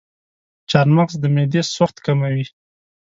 [0.69, 2.45] چارمغز د معدې سوخت کموي.